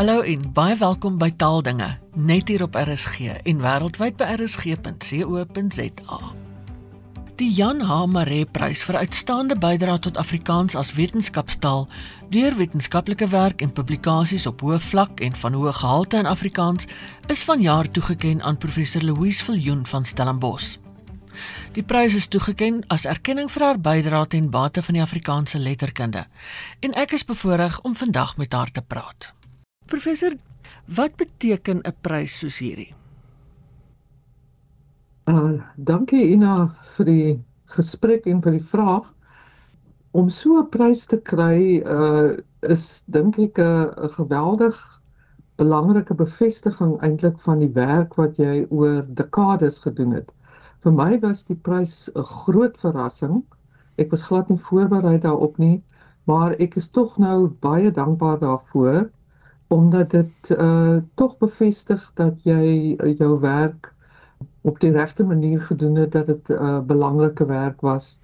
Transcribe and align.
Hallo 0.00 0.20
en 0.24 0.44
baie 0.56 0.72
welkom 0.80 1.18
by 1.20 1.26
Taaldinge 1.36 1.90
net 2.16 2.48
hier 2.48 2.62
op 2.64 2.72
RSG 2.78 3.34
en 3.50 3.58
wêreldwyd 3.60 4.14
by 4.16 4.30
rsg.co.za. 4.38 6.18
Die 7.36 7.48
Jan 7.52 7.82
H. 7.84 7.98
Maree 8.08 8.46
Prys 8.48 8.80
vir 8.88 8.96
uitstaande 9.02 9.58
bydrae 9.60 10.00
tot 10.00 10.16
Afrikaans 10.16 10.72
as 10.80 10.94
wetenskapstaal 10.96 11.84
deur 12.32 12.56
wetenskaplike 12.56 13.28
werk 13.28 13.60
en 13.60 13.74
publikasies 13.76 14.46
op 14.48 14.64
hoë 14.64 14.78
vlak 14.86 15.20
en 15.20 15.36
van 15.36 15.58
hoë 15.58 15.74
gehalte 15.82 16.22
in 16.24 16.30
Afrikaans 16.30 16.88
is 17.28 17.44
vanjaar 17.44 17.90
toegekend 17.92 18.40
aan 18.40 18.56
professor 18.56 19.04
Louise 19.04 19.44
Viljoen 19.44 19.84
van 19.86 20.08
Stellenbosch. 20.08 20.78
Die 21.76 21.84
prys 21.84 22.16
is 22.16 22.30
toegekend 22.32 22.88
as 22.88 23.04
erkenning 23.04 23.52
vir 23.52 23.66
haar 23.66 23.82
bydrae 23.90 24.32
ten 24.32 24.48
bate 24.48 24.80
van 24.80 24.96
die 24.96 25.04
Afrikaanse 25.04 25.60
letterkunde 25.60 26.24
en 26.80 26.96
ek 27.04 27.12
is 27.20 27.28
bevoorreg 27.28 27.76
om 27.84 27.92
vandag 27.92 28.38
met 28.40 28.56
haar 28.56 28.72
te 28.72 28.80
praat. 28.80 29.34
Professor, 29.90 30.30
wat 30.96 31.16
beteken 31.18 31.80
'n 31.82 31.94
prys 32.06 32.34
soos 32.38 32.58
hierdie? 32.62 32.92
Uh, 35.26 35.58
dankie 35.90 36.30
Ina 36.34 36.52
vir 36.94 37.08
die 37.08 37.32
gesprek 37.74 38.28
en 38.30 38.42
vir 38.44 38.54
die 38.58 38.68
vraag. 38.74 39.08
Om 40.14 40.30
so 40.30 40.60
'n 40.60 40.70
prys 40.70 41.02
te 41.10 41.18
kry, 41.32 41.82
uh 41.82 42.38
is 42.62 43.02
dink 43.18 43.38
ek 43.38 43.58
'n 43.58 44.14
geweldig 44.14 44.78
belangrike 45.58 46.14
bevestiging 46.14 46.96
eintlik 47.02 47.42
van 47.48 47.58
die 47.58 47.74
werk 47.74 48.14
wat 48.14 48.38
jy 48.38 48.66
oor 48.70 49.02
dekades 49.22 49.82
gedoen 49.82 50.12
het. 50.20 50.30
Vir 50.86 50.92
my 50.92 51.18
was 51.20 51.42
die 51.44 51.58
prys 51.68 52.08
'n 52.14 52.22
groot 52.22 52.78
verrassing. 52.78 53.42
Ek 53.98 54.10
was 54.10 54.22
glad 54.22 54.48
nie 54.50 54.62
voorberei 54.70 55.18
daarop 55.18 55.58
nie, 55.58 55.82
maar 56.30 56.54
ek 56.60 56.76
is 56.76 56.88
tog 56.88 57.18
nou 57.18 57.48
baie 57.48 57.90
dankbaar 57.90 58.38
daarvoor 58.38 59.10
omdat 59.70 60.10
dit 60.10 60.50
uh 60.50 60.98
tog 61.14 61.36
bevestig 61.38 62.02
dat 62.18 62.42
jy 62.42 62.96
uh, 62.98 63.16
jou 63.18 63.38
werk 63.40 63.92
op 64.66 64.80
die 64.82 64.90
regte 64.92 65.24
manier 65.24 65.60
gedoen 65.60 65.94
het 65.94 66.12
dat 66.12 66.26
dit 66.26 66.48
'n 66.48 66.52
uh, 66.52 66.80
belangrike 66.80 67.46
werk 67.46 67.80
was. 67.80 68.18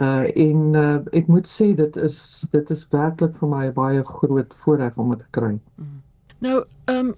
Uh 0.00 0.24
en 0.34 0.74
uh, 0.74 0.98
ek 1.12 1.26
moet 1.26 1.48
sê 1.48 1.74
dit 1.74 1.96
is 1.96 2.46
dit 2.50 2.70
is 2.70 2.86
werklik 2.90 3.36
vir 3.36 3.48
my 3.48 3.72
baie 3.72 4.04
groot 4.04 4.54
voorreg 4.64 4.96
om 4.96 5.10
dit 5.10 5.18
te 5.18 5.30
kry. 5.30 5.58
Mm. 5.74 6.02
Nou, 6.38 6.64
ehm 6.84 7.06
um, 7.06 7.14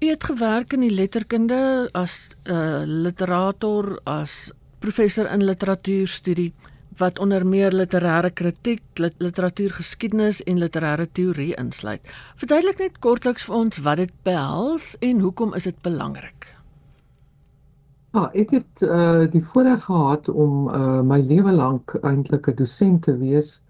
jy 0.00 0.10
het 0.10 0.24
gewerk 0.24 0.72
in 0.72 0.80
die 0.80 0.94
letterkunde 0.94 1.88
as 1.92 2.28
'n 2.44 2.52
uh, 2.52 2.82
literator, 2.86 4.00
as 4.04 4.52
professor 4.78 5.30
in 5.30 5.44
literatuurstudie 5.44 6.52
wat 6.98 7.18
onder 7.18 7.46
meer 7.46 7.72
literêre 7.72 8.30
kritiek, 8.30 8.82
literatuurgeskiedenis 9.18 10.42
en 10.42 10.58
literêre 10.58 11.06
teorie 11.12 11.54
insluit. 11.58 12.00
Verduidelik 12.36 12.78
net 12.78 12.98
kortliks 12.98 13.44
vir 13.48 13.54
ons 13.54 13.80
wat 13.86 14.02
dit 14.02 14.12
behels 14.22 14.94
en 15.00 15.20
hoekom 15.20 15.54
is 15.54 15.68
dit 15.70 15.82
belangrik? 15.82 16.48
Ja, 18.14 18.28
ek 18.30 18.50
het 18.54 18.82
uh 18.86 19.26
die 19.30 19.42
voorreg 19.42 19.84
gehad 19.84 20.28
om 20.28 20.68
uh 20.68 21.02
my 21.02 21.18
lewe 21.20 21.52
lank 21.52 21.96
eintlik 22.02 22.46
'n 22.48 22.56
dosent 22.60 23.02
te 23.02 23.16
wees 23.18 23.60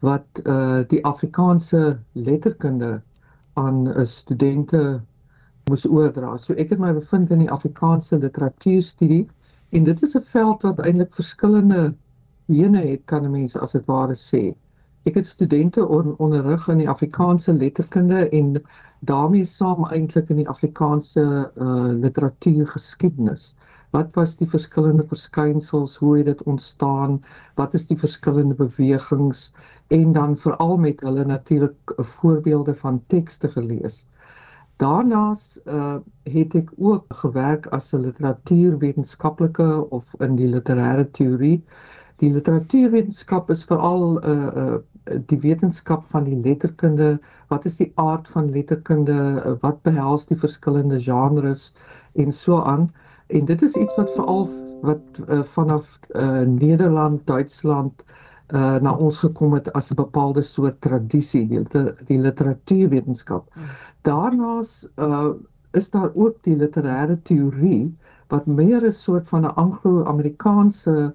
wat 0.00 0.40
uh 0.44 0.80
die 0.88 1.04
Afrikaanse 1.04 1.98
letterkunde 2.12 3.02
aan 3.54 3.86
uh, 3.86 4.04
studente 4.04 5.02
moes 5.68 5.84
oordra. 5.86 6.38
So 6.38 6.54
ek 6.54 6.72
het 6.72 6.80
my 6.80 6.92
bevind 6.96 7.30
in 7.30 7.44
die 7.44 7.50
Afrikaanse 7.50 8.18
literatuurstudie 8.18 9.26
en 9.76 9.84
dit 9.84 10.02
is 10.02 10.16
'n 10.16 10.24
veld 10.32 10.62
wat 10.62 10.80
eintlik 10.80 11.12
verskillende 11.14 11.92
jene 12.46 12.80
het 12.86 13.02
kan 13.04 13.24
'n 13.24 13.30
mens 13.30 13.56
as 13.56 13.72
dit 13.72 13.86
ware 13.86 14.14
sê. 14.14 14.54
Ek 15.04 15.14
het 15.14 15.26
studente 15.26 15.82
on, 15.88 16.14
onderrig 16.18 16.68
in 16.68 16.78
die 16.78 16.88
Afrikaanse 16.88 17.52
letterkunde 17.52 18.28
en 18.28 18.62
daarmee 19.00 19.44
saam 19.44 19.84
eintlik 19.90 20.30
in 20.30 20.36
die 20.36 20.48
Afrikaanse 20.48 21.24
uh, 21.56 21.90
literatuurgeskiedenis. 22.04 23.54
Wat 23.90 24.14
was 24.14 24.36
die 24.36 24.48
verskillende 24.48 25.04
verskynsels, 25.08 25.96
hoe 25.96 26.16
het 26.16 26.26
dit 26.26 26.42
ontstaan, 26.42 27.18
wat 27.54 27.74
is 27.74 27.86
die 27.86 27.98
verskillende 27.98 28.54
bewegings 28.54 29.52
en 29.88 30.12
dan 30.12 30.36
veral 30.36 30.76
met 30.76 31.00
hulle 31.00 31.24
natuurlik 31.24 31.94
uh, 31.96 32.04
voorbeelde 32.04 32.74
van 32.74 33.02
tekste 33.06 33.48
gelees. 33.48 34.06
Daarnaas 34.82 35.58
uh, 35.64 35.96
het 36.30 36.54
ek 36.54 36.70
ook 36.78 37.04
gewerk 37.24 37.66
as 37.74 37.92
'n 37.92 38.06
literatuurwetenskaplike 38.06 39.90
of 39.90 40.14
in 40.18 40.38
die 40.38 40.48
literêre 40.48 41.10
teorie 41.10 41.58
die 42.22 42.30
literatuurwetenskap 42.30 43.50
is 43.50 43.64
veral 43.66 44.04
'n 44.14 44.32
uh, 44.32 44.62
uh, 44.62 44.80
die 45.26 45.38
wetenskap 45.42 46.04
van 46.14 46.24
die 46.24 46.36
letterkunde. 46.38 47.18
Wat 47.50 47.64
is 47.66 47.76
die 47.76 47.90
aard 47.98 48.28
van 48.28 48.50
letterkunde? 48.54 49.16
Uh, 49.42 49.54
wat 49.64 49.82
behels 49.82 50.26
die 50.30 50.38
verskillende 50.38 51.00
genres 51.02 51.72
en 52.14 52.32
so 52.32 52.60
aan? 52.62 52.92
En 53.26 53.44
dit 53.44 53.62
is 53.62 53.74
iets 53.74 53.96
wat 53.96 54.12
veral 54.14 54.46
wat 54.86 55.02
uh, 55.28 55.42
vanaf 55.42 55.98
uh, 56.14 56.40
Nederland, 56.46 57.26
Duitsland 57.26 58.04
uh, 58.54 58.78
na 58.84 58.94
ons 58.94 59.18
gekom 59.18 59.54
het 59.58 59.72
as 59.72 59.90
'n 59.90 59.98
bepaalde 59.98 60.42
soort 60.42 60.80
tradisie, 60.80 61.46
die, 61.48 61.62
die 62.06 62.18
literatuurwetenskap. 62.18 63.50
Daarnaas 64.02 64.86
uh, 64.96 65.34
is 65.72 65.90
daar 65.90 66.10
ook 66.14 66.42
die 66.42 66.56
literêre 66.56 67.18
teorie 67.22 67.90
wat 68.28 68.46
meer 68.46 68.86
'n 68.86 68.92
soort 68.92 69.28
van 69.28 69.42
'n 69.42 69.54
Anglo-Amerikaanse 69.54 70.96
uh, 70.98 71.10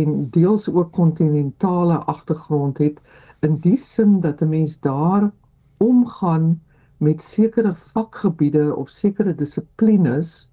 en 0.00 0.30
deels 0.30 0.68
ook 0.68 0.92
kontinentale 0.92 1.96
agtergrond 2.12 2.78
het 2.78 3.00
in 3.46 3.56
die 3.66 3.76
sin 3.76 4.20
dat 4.20 4.40
'n 4.40 4.48
mens 4.48 4.80
daar 4.80 5.30
omgaan 5.76 6.62
met 6.96 7.22
sekere 7.22 7.72
vakgebiede 7.72 8.76
of 8.76 8.88
sekere 8.88 9.34
dissiplines 9.34 10.52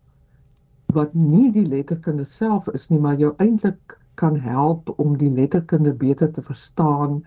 wat 0.93 1.13
nie 1.13 1.51
die 1.51 1.65
letterkunde 1.65 2.23
self 2.23 2.67
is 2.67 2.89
nie 2.89 2.99
maar 2.99 3.17
jou 3.17 3.33
eintlik 3.37 3.97
kan 4.21 4.39
help 4.39 4.93
om 4.99 5.17
die 5.17 5.29
letterkunde 5.29 5.93
beter 5.93 6.31
te 6.31 6.41
verstaan 6.41 7.23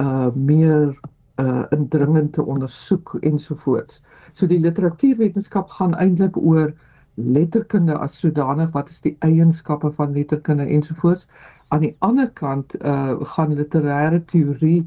uh 0.00 0.30
meer 0.34 0.98
uh 1.40 1.64
indringend 1.70 2.32
te 2.32 2.44
ondersoek 2.44 3.16
ensovoorts. 3.20 4.02
So 4.32 4.46
die 4.46 4.60
literatuurwetenskap 4.60 5.68
gaan 5.68 5.94
eintlik 5.94 6.36
oor 6.36 6.74
letterkunde 7.14 7.98
as 7.98 8.18
sodanig 8.18 8.72
wat 8.74 8.88
is 8.90 9.00
die 9.00 9.16
eienskappe 9.20 9.90
van 9.98 10.12
letterkunde 10.12 10.66
ensovoorts 10.66 11.28
aan 11.68 11.84
die 11.86 11.96
ander 11.98 12.30
kant 12.40 12.74
uh 12.82 13.14
gaan 13.34 13.54
literêre 13.54 14.20
teorie 14.32 14.84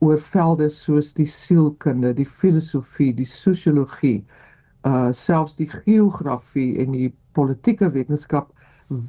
oor 0.00 0.20
velde 0.22 0.68
soos 0.70 1.12
die 1.14 1.26
sielkunde, 1.26 2.12
die 2.14 2.26
filosofie, 2.26 3.12
die 3.14 3.26
sosiologie, 3.26 4.20
uh 4.86 5.10
selfs 5.12 5.56
die 5.58 5.68
geografie 5.70 6.78
en 6.82 6.94
die 6.94 7.10
politieke 7.34 7.90
wetenskap 7.94 8.52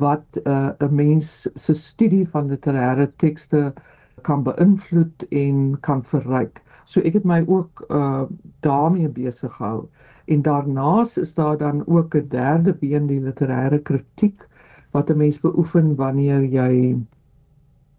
wat 0.01 0.40
uh 0.46 0.72
'n 0.80 0.96
mens 0.96 1.47
se 1.56 1.74
studie 1.74 2.25
van 2.28 2.50
literêre 2.50 3.07
tekste 3.18 3.74
kan 4.22 4.44
beïnvloed 4.44 5.25
en 5.31 5.78
kan 5.81 6.03
verryk. 6.03 6.62
So 6.89 7.01
ek 7.05 7.19
het 7.19 7.25
my 7.29 7.44
ook 7.45 7.83
uh 7.94 8.23
daarmee 8.66 9.09
besig 9.13 9.53
gehou. 9.55 9.88
En 10.25 10.41
daarnaas 10.41 11.17
is 11.22 11.33
daar 11.38 11.57
dan 11.57 11.83
ook 11.88 12.16
'n 12.16 12.27
derde 12.27 12.73
been 12.73 13.07
die 13.07 13.22
literêre 13.22 13.79
kritiek 13.89 14.47
wat 14.91 15.09
'n 15.09 15.17
mens 15.17 15.39
beoefen 15.39 15.95
wanneer 15.95 16.41
jy 16.44 16.97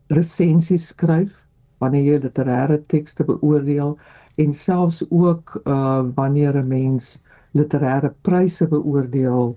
resensies 0.09 0.87
skryf, 0.87 1.47
wanneer 1.79 2.03
jy 2.03 2.19
literêre 2.25 2.79
tekste 2.87 3.25
beoordeel 3.25 3.99
en 4.35 4.53
selfs 4.53 5.05
ook 5.11 5.61
uh 5.65 6.03
wanneer 6.15 6.57
'n 6.57 6.69
mens 6.69 7.23
literêre 7.53 8.11
pryse 8.23 8.69
beoordeel 8.69 9.57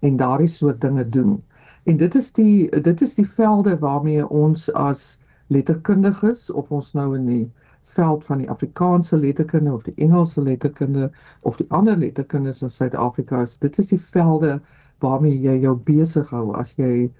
en 0.00 0.16
daardie 0.16 0.48
soort 0.48 0.80
dinge 0.80 1.08
doen. 1.08 1.42
En 1.82 1.96
dit 1.96 2.14
is 2.14 2.32
die 2.32 2.80
dit 2.80 3.02
is 3.02 3.14
die 3.14 3.28
velde 3.28 3.78
waarmee 3.78 4.28
ons 4.28 4.72
as 4.72 5.18
letterkundiges 5.46 6.50
of 6.50 6.70
ons 6.70 6.92
nou 6.92 7.16
in 7.16 7.26
die 7.26 7.50
veld 7.82 8.24
van 8.24 8.38
die 8.38 8.50
Afrikaanse 8.50 9.16
letterkunde 9.16 9.72
of 9.72 9.82
die 9.82 9.94
Engelse 9.96 10.42
letterkunde 10.42 11.10
of 11.40 11.56
die 11.56 11.66
ander 11.68 11.96
letterkundes 11.96 12.62
in 12.62 12.70
Suid-Afrika 12.70 13.42
is. 13.42 13.56
Dit 13.58 13.78
is 13.78 13.86
die 13.86 14.00
velde 14.00 14.60
waarmee 14.98 15.40
jy 15.40 15.58
jou 15.60 15.76
besig 15.76 16.30
hou 16.30 16.52
as 16.56 16.74
jy 16.76 17.10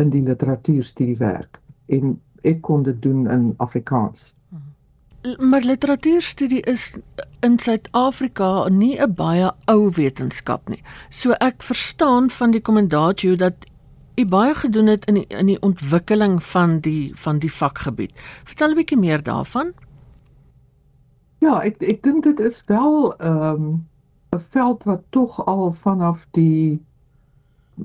in 0.00 0.10
die 0.10 0.22
literatuurstudie 0.22 1.16
werk 1.20 1.60
en 1.86 2.16
ek 2.48 2.62
kon 2.62 2.82
dit 2.82 3.02
doen 3.02 3.26
in 3.30 3.52
Afrikaans. 3.56 4.32
Maar 5.38 5.62
literatuurstudie 5.62 6.62
is 6.66 6.96
in 7.40 7.58
Suid-Afrika 7.58 8.68
nie 8.68 8.98
'n 8.98 9.14
baie 9.14 9.52
ou 9.66 9.90
wetenskap 9.90 10.68
nie. 10.68 10.82
So 11.10 11.30
ek 11.30 11.62
verstaan 11.62 12.30
van 12.30 12.50
die 12.50 12.60
kommendaatjie 12.60 13.36
dat 13.36 13.54
u 14.14 14.26
baie 14.26 14.54
gedoen 14.54 14.86
het 14.86 15.04
in 15.04 15.14
die, 15.14 15.26
in 15.28 15.46
die 15.46 15.60
ontwikkeling 15.60 16.42
van 16.42 16.80
die 16.80 17.12
van 17.14 17.38
die 17.38 17.52
vakgebied. 17.52 18.12
Vertel 18.44 18.70
'n 18.70 18.74
bietjie 18.74 18.98
meer 18.98 19.22
daarvan. 19.22 19.72
Ja, 21.42 21.56
ek 21.66 21.80
ek 21.82 22.02
dink 22.06 22.24
dit 22.24 22.40
is 22.40 22.62
wel 22.70 23.12
ehm 23.18 23.62
um, 23.62 23.70
'n 24.36 24.40
veld 24.54 24.84
wat 24.88 25.02
tog 25.16 25.38
al 25.46 25.72
vanaf 25.72 26.26
die 26.38 26.80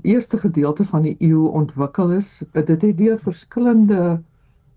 eerste 0.02 0.38
gedeelte 0.38 0.86
van 0.86 1.02
die 1.02 1.16
eeu 1.20 1.48
ontwikkel 1.62 2.12
is. 2.12 2.44
Dit 2.54 2.82
het 2.82 2.98
deur 2.98 3.20
verskillende 3.20 4.22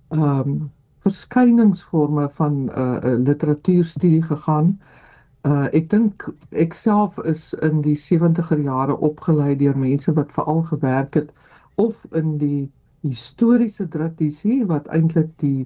ehm 0.09 0.49
um, 0.49 0.71
verskyningsforme 1.05 2.29
van 2.41 2.55
'n 2.65 2.71
uh, 2.71 3.19
literatuurstudie 3.29 4.23
gegaan 4.23 4.79
Uh 5.49 5.69
ek 5.73 5.87
dink 5.89 6.25
ek 6.63 6.75
self 6.77 7.17
is 7.31 7.55
in 7.67 7.79
die 7.85 7.97
70er 7.97 8.59
jare 8.61 8.97
opgelei 9.09 9.55
deur 9.57 9.79
mense 9.83 10.13
wat 10.19 10.35
veral 10.37 10.61
gewerk 10.69 11.17
het 11.17 11.31
of 11.81 12.03
in 12.21 12.35
die 12.43 12.69
historiese 13.09 13.87
tradisie 13.89 14.59
wat 14.69 14.91
eintlik 14.93 15.31
die 15.41 15.65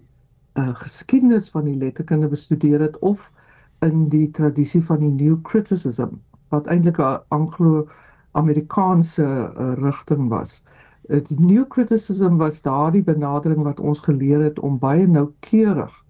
uh 0.55 0.75
geskiedenis 0.75 1.51
van 1.51 1.65
die 1.65 1.77
letterkunde 1.77 2.29
bestudeer 2.29 2.81
het 2.81 2.99
of 2.99 3.33
in 3.81 4.09
die 4.09 4.31
tradisie 4.31 4.85
van 4.85 4.99
die 5.03 5.11
new 5.11 5.41
criticism 5.43 6.09
wat 6.55 6.67
eintlik 6.67 6.99
'n 6.99 7.19
Anglo-Amerikaanse 7.29 9.27
uh, 9.27 9.73
rigting 9.83 10.29
was. 10.29 10.63
Uh, 11.09 11.21
die 11.29 11.41
new 11.41 11.67
criticism 11.67 12.37
was 12.37 12.63
daardie 12.63 13.03
benadering 13.03 13.63
wat 13.63 13.81
ons 13.81 14.01
geleer 14.01 14.41
het 14.41 14.59
om 14.59 14.79
baie 14.79 15.07
noukeurig 15.07 16.05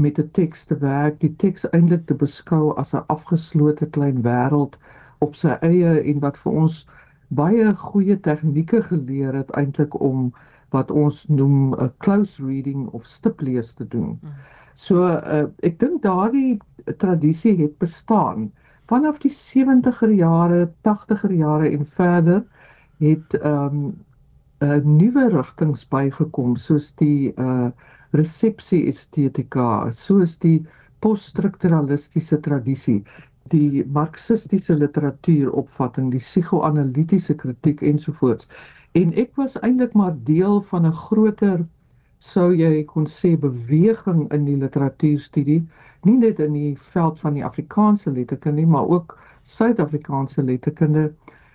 met 0.00 0.18
'n 0.18 0.30
teks 0.30 0.64
te 0.64 0.78
werk, 0.78 1.20
die 1.20 1.36
teks 1.36 1.68
eintlik 1.70 2.06
te 2.06 2.14
beskou 2.14 2.74
as 2.76 2.94
'n 2.94 3.04
afgeslote 3.06 3.86
klein 3.86 4.22
wêreld 4.22 4.76
op 5.18 5.34
sy 5.34 5.56
eie 5.60 6.00
en 6.12 6.20
wat 6.20 6.38
vir 6.38 6.52
ons 6.52 6.86
baie 7.28 7.74
goeie 7.76 8.20
tegnieke 8.20 8.82
geleer 8.82 9.34
het 9.34 9.50
eintlik 9.50 10.00
om 10.00 10.32
wat 10.70 10.90
ons 10.90 11.26
noem 11.28 11.74
'n 11.74 11.92
close 11.98 12.42
reading 12.42 12.88
of 12.88 13.06
stiplees 13.06 13.72
te 13.74 13.88
doen. 13.88 14.18
Hmm. 14.20 14.34
So 14.74 15.06
uh, 15.06 15.46
ek 15.62 15.78
dink 15.78 16.02
daardie 16.02 16.58
tradisie 16.96 17.56
het 17.60 17.78
bestaan 17.78 18.50
vanaf 18.90 19.18
die 19.18 19.32
70er 19.32 20.12
jare, 20.14 20.70
80er 20.86 21.32
jare 21.32 21.70
en 21.70 21.84
verder 21.86 22.44
het 22.98 23.34
ehm 23.40 23.74
um, 23.74 23.96
'n 24.60 24.66
uh, 24.66 24.84
nuwe 24.84 25.28
rigtings 25.32 25.86
bygekom 25.88 26.56
soos 26.56 26.92
die 26.94 27.32
uh 27.36 27.70
resepsie 28.12 28.88
estetika, 28.90 29.90
soos 29.94 30.36
die 30.42 30.58
poststrukturalistiese 31.04 32.40
tradisie, 32.44 32.98
die 33.54 33.84
marxistiese 33.94 34.74
literatuuropvatting, 34.78 36.10
die 36.14 36.22
psigoanalitiese 36.22 37.36
kritiek 37.38 37.82
ensovoorts. 37.82 38.48
En 38.98 39.12
ek 39.14 39.36
was 39.38 39.52
eintlik 39.66 39.92
maar 39.94 40.14
deel 40.28 40.60
van 40.68 40.86
'n 40.86 40.92
groter 40.92 41.60
sou 42.28 42.46
jy 42.60 42.84
kon 42.84 43.06
sê 43.06 43.28
beweging 43.42 44.24
in 44.36 44.44
die 44.44 44.56
literatuurstudie. 44.62 45.60
Nie 46.08 46.16
net 46.16 46.40
in 46.46 46.52
die 46.52 46.72
veld 46.78 47.20
van 47.20 47.34
die 47.38 47.44
Afrikaanse 47.44 48.10
letterkunde 48.10 48.66
maar 48.66 48.88
ook 48.96 49.14
Suid-Afrikaanse 49.42 50.42
letterkunde 50.42 51.12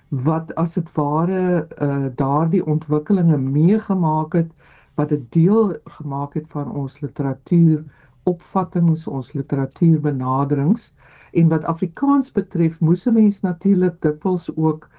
wat 0.10 0.56
as 0.56 0.74
dit 0.80 0.94
ware 0.96 1.68
uh, 1.82 2.08
daardie 2.16 2.64
ontwikkelinge 2.66 3.38
meegemaak 3.38 4.34
het 4.34 4.52
wat 4.96 5.12
'n 5.12 5.28
deel 5.30 5.76
gemaak 6.00 6.34
het 6.34 6.48
van 6.48 6.72
ons 6.72 7.00
literatuur 7.02 7.84
opvattinge 8.24 9.10
ons 9.10 9.34
literatuurbenaderings. 9.34 10.94
En 11.34 11.48
wat 11.48 11.64
Afrikaans 11.64 12.32
betref 12.32 12.80
moes 12.80 13.06
'n 13.06 13.14
mens 13.14 13.42
natuurlik 13.42 14.02
dikwels 14.02 14.56
ook 14.56 14.90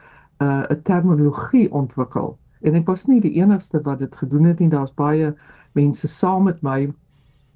'n 0.40 0.44
uh, 0.72 0.82
terminologie 0.82 1.72
ontwikkel. 1.72 2.38
En 2.60 2.74
ek 2.74 2.86
was 2.86 3.06
nie 3.06 3.20
die 3.20 3.36
enigste 3.40 3.80
wat 3.82 3.98
dit 3.98 4.16
gedoen 4.16 4.44
het 4.44 4.58
nie. 4.58 4.68
Daar's 4.68 4.94
baie 4.94 5.34
mense 5.72 6.08
saam 6.08 6.44
met 6.44 6.62
my. 6.62 6.92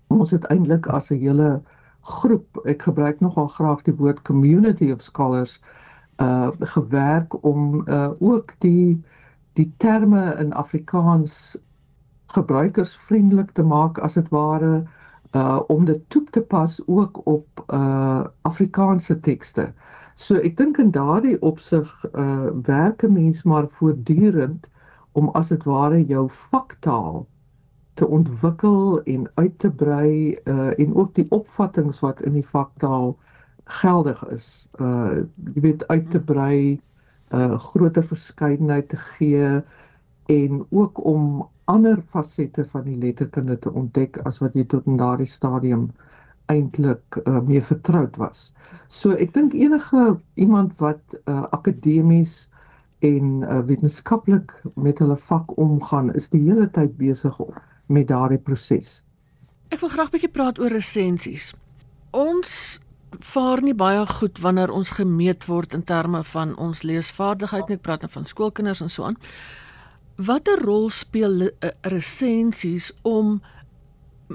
Ons 0.09 0.31
het 0.31 0.45
eintlik 0.45 0.87
as 0.87 1.11
'n 1.11 1.19
hele 1.19 1.63
groep, 2.01 2.61
ek 2.65 2.83
gebruik 2.83 3.21
nogal 3.21 3.49
graag 3.49 3.83
die 3.83 3.95
woord 3.95 4.23
community 4.23 4.91
of 4.93 5.03
scholars 5.03 5.61
uh 6.21 6.51
gewerk 6.61 7.45
om 7.45 7.89
uh 7.89 8.11
ook 8.19 8.55
die 8.59 9.05
die 9.53 9.73
terme 9.77 10.37
in 10.39 10.53
Afrikaans 10.53 11.59
gebruikersvriendelik 12.27 13.51
te 13.51 13.63
maak 13.63 13.99
as 13.99 14.15
dit 14.15 14.29
ware 14.29 14.85
uh 15.33 15.61
om 15.67 15.85
dit 15.85 16.01
toe 16.09 16.25
te 16.31 16.41
pas 16.41 16.81
ook 16.87 17.27
op 17.27 17.65
uh 17.69 18.25
Afrikaanse 18.43 19.21
tekste. 19.21 19.73
So 20.21 20.37
ek 20.47 20.59
dink 20.59 20.79
in 20.83 20.91
daardie 20.93 21.39
opsig 21.49 21.89
uh 22.23 22.51
werk 22.67 23.05
'n 23.07 23.13
mens 23.13 23.39
maar 23.51 23.69
voortdurend 23.77 24.67
om 25.21 25.31
as 25.41 25.49
dit 25.53 25.63
ware 25.65 26.01
jou 26.11 26.25
vaktaal 26.35 27.23
te 28.01 28.09
ontwikkel 28.19 29.01
en 29.15 29.25
uit 29.35 29.57
te 29.65 29.71
brei 29.83 30.37
uh 30.55 30.73
en 30.85 30.93
ook 30.95 31.15
die 31.15 31.27
opvattinge 31.39 31.97
wat 32.05 32.21
in 32.29 32.37
die 32.37 32.45
vaktaal 32.51 33.17
geldig 33.81 34.21
is. 34.37 34.69
Uh 34.81 35.25
jy 35.55 35.65
weet 35.69 35.89
uit 35.89 36.11
te 36.11 36.21
brei, 36.33 36.81
uh 37.33 37.57
groter 37.71 38.05
verskeidenheid 38.13 38.89
te 38.93 39.01
gee 39.07 39.63
en 40.37 40.67
ook 40.71 41.05
om 41.05 41.49
ander 41.65 42.03
fasette 42.13 42.65
van 42.65 42.85
die 42.85 43.01
letterkunde 43.07 43.59
te 43.59 43.73
ontdek 43.73 44.21
as 44.29 44.39
wat 44.45 44.55
jy 44.55 44.65
tot 44.65 44.87
in 44.87 45.01
daardie 45.01 45.33
stadium 45.39 45.89
eintlik 46.51 47.21
uh, 47.23 47.41
mee 47.47 47.63
vertroud 47.63 48.17
was. 48.21 48.51
So 48.89 49.15
ek 49.15 49.35
dink 49.37 49.55
enige 49.55 50.19
iemand 50.35 50.75
wat 50.83 51.01
uh, 51.25 51.47
akademies 51.57 52.49
en 53.07 53.41
uh, 53.43 53.61
wetenskaplik 53.69 54.53
met 54.75 55.01
hulle 55.01 55.17
vak 55.17 55.57
omgaan, 55.59 56.13
is 56.19 56.29
die 56.35 56.43
hele 56.45 56.67
tyd 56.75 56.97
besig 57.01 57.39
met 57.89 58.11
daardie 58.11 58.41
proses. 58.43 59.01
Ek 59.71 59.81
wil 59.81 59.93
graag 59.93 60.11
bietjie 60.13 60.33
praat 60.33 60.59
oor 60.59 60.73
resensies. 60.75 61.53
Ons 62.17 62.81
vaar 63.19 63.63
nie 63.63 63.75
baie 63.75 64.03
goed 64.07 64.39
wanneer 64.43 64.71
ons 64.71 64.93
gemeet 64.99 65.47
word 65.51 65.75
in 65.75 65.83
terme 65.87 66.23
van 66.33 66.57
ons 66.59 66.83
leesvaardigheid 66.87 67.69
nie. 67.69 67.79
Ek 67.79 67.87
praat 67.87 68.05
nou 68.05 68.11
van 68.13 68.27
skoolkinders 68.27 68.83
en 68.85 68.91
so 68.93 69.07
aan. 69.09 69.19
Watter 70.21 70.61
rol 70.61 70.91
speel 70.93 71.49
eh, 71.49 71.71
resensies 71.89 72.91
om 73.03 73.41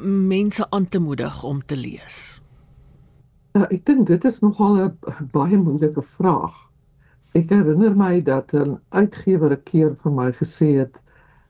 mense 0.04 0.70
aan 0.70 0.88
te 0.88 1.00
moedig 1.00 1.44
om 1.44 1.66
te 1.66 1.78
lees? 1.78 2.42
Ja, 3.56 3.64
ek 3.72 3.86
dink 3.88 4.08
dit 4.08 4.26
is 4.28 4.42
nogal 4.44 4.76
'n 4.84 5.30
baie 5.32 5.58
moeilike 5.58 6.02
vraag. 6.02 6.56
Ek 7.34 7.50
herinner 7.50 7.96
my 7.96 8.22
dat 8.22 8.54
'n 8.54 8.80
uitgewer 8.90 9.52
'n 9.52 9.64
keer 9.64 9.96
vir 10.04 10.12
my 10.12 10.32
gesê 10.32 10.76
het 10.80 11.00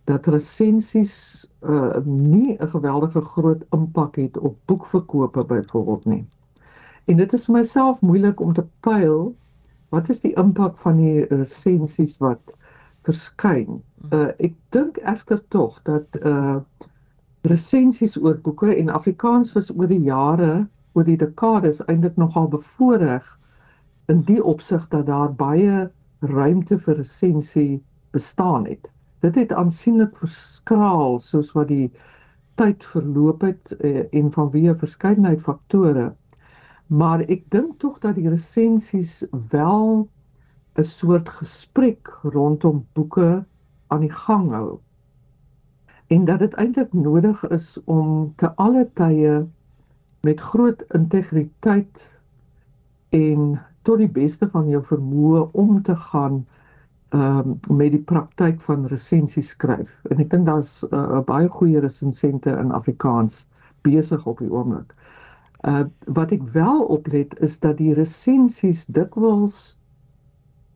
dat 0.05 0.27
resensies 0.27 1.45
uh 1.61 1.97
nie 2.05 2.57
'n 2.59 2.69
geweldige 2.69 3.21
groot 3.21 3.63
impak 3.71 4.15
het 4.15 4.37
op 4.37 4.57
boekverkope 4.65 5.45
byvoorbeeld 5.45 6.05
nie. 6.05 6.25
En 7.05 7.17
dit 7.17 7.33
is 7.33 7.45
vir 7.45 7.55
myself 7.55 8.01
moeilik 8.01 8.39
om 8.39 8.53
te 8.53 8.65
pyl 8.79 9.35
wat 9.89 10.09
is 10.09 10.19
die 10.19 10.35
impak 10.37 10.77
van 10.77 10.97
die 10.97 11.25
resensies 11.25 12.17
wat 12.17 12.41
verskyn. 13.05 13.81
Uh 14.11 14.29
ek 14.37 14.53
dink 14.69 14.97
egter 14.97 15.41
tog 15.47 15.81
dat 15.83 16.05
uh 16.21 16.61
resensies 17.51 18.17
oor 18.17 18.39
boeke 18.41 18.75
en 18.75 18.89
Afrikaans 18.89 19.53
was 19.53 19.71
oor 19.75 19.87
die 19.87 20.01
jare, 20.01 20.67
oor 20.93 21.03
die 21.03 21.17
dekades 21.17 21.83
eintlik 21.85 22.17
nogal 22.17 22.47
bevoordeel 22.47 23.29
in 24.13 24.21
die 24.25 24.41
opsig 24.43 24.87
dat 24.89 25.05
daar 25.05 25.33
baie 25.33 25.89
ruimte 26.19 26.79
vir 26.79 27.01
resensie 27.01 27.83
bestaan 28.11 28.65
het 28.65 28.89
dit 29.25 29.35
het 29.35 29.53
aansienlik 29.53 30.17
verskraal 30.21 31.19
soos 31.19 31.51
wat 31.57 31.71
die 31.71 31.87
tyd 32.59 32.83
verloop 32.91 33.41
het 33.45 33.73
eh, 33.79 34.03
en 34.19 34.29
vanweë 34.31 34.75
verskeidenheid 34.81 35.41
faktore. 35.43 36.11
Maar 36.87 37.23
ek 37.33 37.47
dink 37.55 37.79
tog 37.81 37.97
dat 38.03 38.19
die 38.19 38.29
resensies 38.29 39.23
wel 39.53 40.07
'n 40.77 40.83
soort 40.83 41.29
gesprek 41.39 42.11
rondom 42.35 42.85
boeke 42.93 43.45
aan 43.87 44.03
die 44.05 44.11
gang 44.11 44.51
hou. 44.51 44.79
En 46.07 46.25
dat 46.25 46.39
dit 46.39 46.53
eintlik 46.53 46.93
nodig 46.93 47.47
is 47.47 47.77
om 47.83 48.33
te 48.35 48.51
alle 48.55 48.89
tye 48.93 49.45
met 50.21 50.39
groot 50.39 50.81
integriteit 50.87 52.19
en 53.09 53.61
tot 53.81 53.97
die 53.97 54.09
beste 54.09 54.49
van 54.49 54.67
jou 54.69 54.83
vermoë 54.83 55.47
om 55.51 55.81
te 55.81 55.95
gaan 55.95 56.45
ehm 57.15 57.55
um, 57.69 57.77
met 57.77 57.91
die 57.93 58.03
praktyk 58.11 58.61
van 58.61 58.85
resensies 58.91 59.49
skryf. 59.53 59.91
En 60.09 60.19
ek 60.19 60.29
dink 60.29 60.45
daar's 60.45 60.81
'n 60.83 60.95
uh, 60.95 61.21
baie 61.25 61.49
goeie 61.49 61.79
resensente 61.79 62.49
in 62.49 62.71
Afrikaans 62.71 63.45
besig 63.81 64.25
op 64.25 64.41
die 64.41 64.51
oomblik. 64.51 64.93
Uh 65.69 65.85
wat 66.05 66.31
ek 66.31 66.43
wel 66.53 66.83
oplet 66.97 67.39
is 67.39 67.59
dat 67.59 67.77
die 67.77 67.93
resensies 67.93 68.85
dikwels 68.85 69.77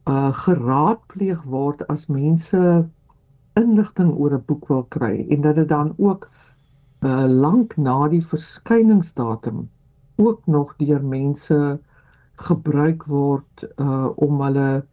uh 0.05 0.33
geraadpleeg 0.33 1.43
word 1.43 1.87
as 1.87 2.07
mense 2.07 2.61
inligting 3.61 4.13
oor 4.15 4.33
'n 4.37 4.45
boek 4.45 4.67
wil 4.67 4.83
kry 4.95 5.25
en 5.29 5.41
dat 5.41 5.55
dit 5.55 5.67
dan 5.67 5.93
ook 5.97 6.29
uh 7.09 7.25
lank 7.27 7.77
na 7.77 8.07
die 8.07 8.23
verskyningsdatum 8.25 9.69
ook 10.15 10.47
nog 10.47 10.75
deur 10.77 11.03
mense 11.03 11.79
gebruik 12.47 13.03
word 13.03 13.67
uh 13.75 14.09
om 14.15 14.41
hulle 14.41 14.85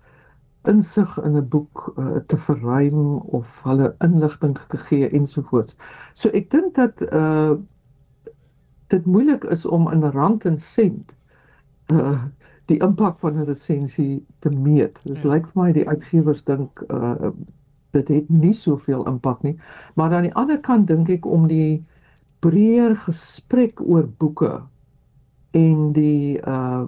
insig 0.66 1.18
in 1.22 1.36
'n 1.36 1.48
boek 1.48 1.92
uh, 1.98 2.16
te 2.26 2.36
verruim 2.36 3.16
of 3.16 3.62
hulle 3.62 3.94
inligting 3.98 4.58
te 4.68 4.76
gee 4.76 5.08
ensovoorts. 5.08 5.76
So 6.14 6.28
ek 6.28 6.50
dink 6.50 6.74
dat 6.74 7.02
uh 7.12 7.54
dit 8.86 9.06
moeilik 9.06 9.44
is 9.44 9.66
om 9.66 9.90
in 9.92 10.02
rand 10.02 10.44
en 10.44 10.58
sent 10.58 11.14
uh 11.92 12.22
die 12.66 12.78
impak 12.82 13.18
van 13.18 13.38
'n 13.38 13.46
resensie 13.46 14.26
te 14.38 14.50
meet. 14.50 14.98
Dit 15.02 15.22
ja. 15.22 15.28
lyk 15.28 15.46
vir 15.46 15.62
my 15.62 15.72
die 15.72 15.88
uitgewers 15.88 16.44
dink 16.44 16.82
uh 16.90 17.30
dit 17.90 18.08
het 18.08 18.28
nie 18.28 18.54
soveel 18.54 19.06
impak 19.06 19.42
nie. 19.42 19.58
Maar 19.94 20.14
aan 20.14 20.28
die 20.28 20.34
ander 20.34 20.58
kant 20.60 20.86
dink 20.86 21.08
ek 21.08 21.26
om 21.26 21.46
die 21.48 21.84
breër 22.44 22.96
gesprek 22.96 23.80
oor 23.80 24.08
boeke 24.18 24.60
en 25.56 25.92
die 25.92 26.40
uh 26.42 26.84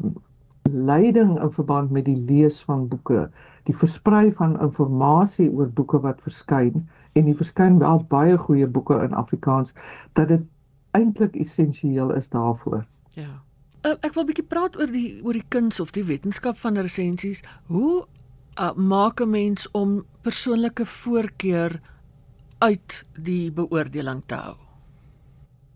leiding 0.68 1.40
in 1.40 1.52
verband 1.52 1.90
met 1.90 2.04
die 2.04 2.16
lees 2.28 2.60
van 2.60 2.88
boeke, 2.88 3.30
die 3.64 3.76
versprei 3.76 4.32
van 4.36 4.58
inligting 4.60 5.54
oor 5.56 5.70
boeke 5.72 6.00
wat 6.04 6.20
verskyn 6.20 6.88
en 7.16 7.24
die 7.24 7.36
verskyn 7.36 7.78
wel 7.78 8.04
baie 8.08 8.36
goeie 8.38 8.66
boeke 8.66 8.98
in 9.00 9.16
Afrikaans 9.16 9.72
dat 10.12 10.28
dit 10.28 10.44
eintlik 10.90 11.36
essensieel 11.36 12.12
is 12.14 12.28
daarvoor. 12.28 12.84
Ja. 13.16 13.40
Uh, 13.86 13.94
ek 14.00 14.14
wil 14.14 14.22
'n 14.22 14.26
bietjie 14.26 14.44
praat 14.44 14.76
oor 14.76 14.90
die 14.92 15.20
oor 15.24 15.32
die 15.32 15.48
kuns 15.48 15.80
of 15.80 15.90
die 15.90 16.04
wetenskap 16.04 16.58
van 16.58 16.76
resensies. 16.76 17.42
Hoe 17.66 18.06
uh, 18.58 18.74
maak 18.74 19.20
'n 19.20 19.30
mens 19.30 19.70
om 19.70 20.04
persoonlike 20.22 20.86
voorkeur 20.86 21.80
uit 22.58 23.04
die 23.22 23.52
beoordeling 23.52 24.22
te 24.26 24.34
hou? 24.34 24.56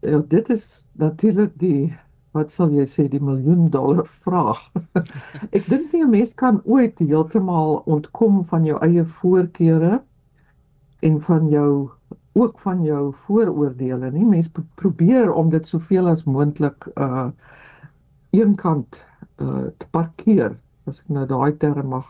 Ja, 0.00 0.18
dit 0.18 0.48
is 0.48 0.88
natuurlik 0.92 1.52
die 1.58 1.94
wat 2.32 2.50
sal 2.52 2.72
jy 2.72 2.84
sê 2.88 3.08
die 3.08 3.20
miljoen 3.20 3.68
dollar 3.70 4.06
vraag. 4.06 4.60
ek 5.56 5.68
dink 5.68 5.92
nie 5.92 6.02
'n 6.02 6.10
mens 6.10 6.34
kan 6.34 6.62
ooit 6.64 6.98
heeltemal 6.98 7.82
ontkom 7.86 8.44
van 8.44 8.64
jou 8.64 8.78
eie 8.80 9.04
voorkeure 9.04 10.02
en 11.02 11.20
van 11.20 11.48
jou 11.48 11.90
ook 12.32 12.58
van 12.58 12.82
jou 12.82 13.12
vooroordeele 13.12 14.10
nie. 14.10 14.24
Mens 14.24 14.48
probeer 14.74 15.32
om 15.32 15.50
dit 15.50 15.66
soveel 15.66 16.08
as 16.08 16.24
moontlik 16.24 16.88
uh 16.96 17.30
eenkant 18.32 19.04
uh 19.36 19.68
te 19.78 19.86
parkeer, 19.90 20.56
as 20.86 21.00
ek 21.00 21.08
nou 21.08 21.26
daai 21.26 21.52
term 21.58 21.92
mag 21.92 22.08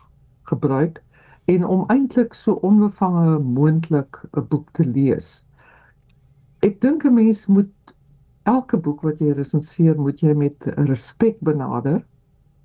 gebruik 0.51 1.03
en 1.45 1.65
om 1.67 1.85
eintlik 1.91 2.35
so 2.35 2.53
onbevange 2.53 3.39
moontlik 3.39 4.19
'n 4.37 4.47
boek 4.49 4.71
te 4.73 4.85
lees. 4.85 5.45
Ek 6.63 6.81
dink 6.81 7.05
'n 7.05 7.15
mens 7.15 7.47
moet 7.47 7.95
elke 8.43 8.77
boek 8.77 9.03
wat 9.03 9.19
jy 9.19 9.33
resenseer, 9.33 9.99
moet 9.99 10.21
jy 10.21 10.35
met 10.35 10.67
respek 10.89 11.41
benader. 11.41 12.05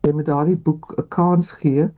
Jy 0.05 0.13
moet 0.13 0.25
daardie 0.25 0.57
boek 0.57 0.93
'n 0.97 1.07
kans 1.09 1.51
gee 1.51 1.89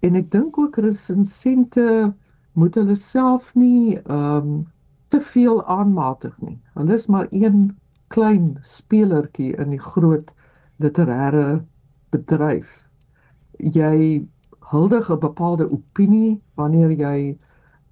en 0.00 0.16
ek 0.16 0.30
dink 0.30 0.58
ook 0.58 0.76
resensente 0.76 2.14
moet 2.52 2.74
hulle 2.74 2.96
self 2.96 3.54
nie 3.54 3.98
ehm 3.98 4.36
um, 4.36 4.66
te 5.10 5.20
veel 5.20 5.64
aanmatig 5.66 6.34
nie. 6.40 6.58
Hulle 6.74 6.94
is 6.94 7.06
maar 7.06 7.26
een 7.30 7.76
klein 8.14 8.58
spelertjie 8.62 9.56
in 9.56 9.70
die 9.70 9.82
groot 9.82 10.30
literêre 10.78 11.64
bedryf. 12.14 12.70
Jy 13.58 14.26
huldig 14.70 15.10
'n 15.10 15.18
bepaalde 15.18 15.66
opinie 15.70 16.42
wanneer 16.54 16.90
jy 16.90 17.38